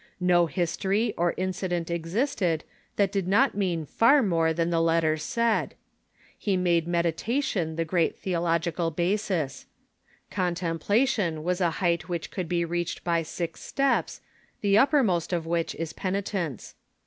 No 0.19 0.47
history 0.47 1.13
or 1.15 1.35
incident 1.37 1.91
existed 1.91 2.63
that 2.95 3.11
did 3.11 3.27
not 3.27 3.53
mean 3.53 3.85
far 3.85 4.23
more 4.23 4.51
than 4.51 4.71
the 4.71 4.81
letter 4.81 5.15
said. 5.15 5.75
He 6.35 6.57
made 6.57 6.87
medita 6.87 7.43
tion 7.43 7.75
the 7.75 7.85
great 7.85 8.17
theological 8.17 8.89
basis. 8.89 9.67
Contemplation 10.31 11.43
was 11.43 11.61
a 11.61 11.69
height 11.85 12.09
which 12.09 12.31
could 12.31 12.49
be 12.49 12.65
reached 12.65 13.03
by 13.03 13.21
six 13.21 13.61
steps, 13.61 14.21
the 14.61 14.75
uppermost 14.75 15.33
of 15.33 15.45
which 15.45 15.75
is 15.75 15.93
penitence. 15.93 16.73